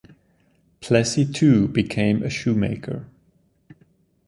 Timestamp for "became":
1.67-2.23